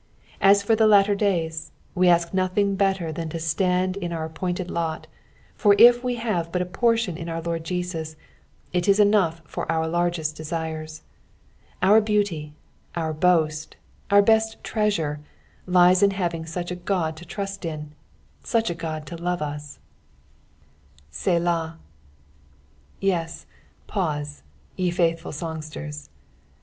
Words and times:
As 0.41 0.63
for 0.63 0.75
the 0.75 0.87
latter 0.87 1.13
days, 1.13 1.73
we 1.93 2.07
ask 2.07 2.33
nothing 2.33 2.75
better 2.75 3.11
than 3.11 3.29
to 3.29 3.37
stand 3.39 3.97
in 3.97 4.11
our 4.11 4.25
appointed 4.25 4.71
lot, 4.71 5.05
for 5.53 5.75
if 5.77 6.03
we 6.03 6.15
have 6.15 6.51
but 6.51 6.59
a 6.63 6.65
portion 6.65 7.15
in 7.17 7.29
our 7.29 7.39
Lord 7.39 7.63
Jesus, 7.63 8.15
it 8.73 8.87
is 8.87 8.99
enough 8.99 9.43
for 9.45 9.71
our 9.71 9.87
largest 9.87 10.35
desires. 10.35 11.03
Our 11.83 12.01
beauty, 12.01 12.55
our 12.95 13.13
boost, 13.13 13.75
our 14.09 14.23
best 14.23 14.63
treasure, 14.63 15.19
Uus 15.67 16.01
in 16.01 16.09
having 16.09 16.47
such 16.47 16.71
a 16.71 16.75
Qod 16.75 17.15
to 17.17 17.23
trust 17.23 17.63
in, 17.63 17.91
such 18.43 18.71
a 18.71 18.73
God 18.73 19.05
to 19.05 19.15
love 19.15 19.43
us. 19.43 19.77
P8A.L1I 21.13 21.25
THE 21.29 21.37
F0BTY 21.37 21.43
SE7SNTH. 21.43 21.73
395 21.77 21.77
Sdah. 22.89 22.97
Yes, 23.07 23.45
pause, 23.85 24.41
ye 24.75 24.89
faithful 24.89 25.31
Bongatera. 25.31 26.09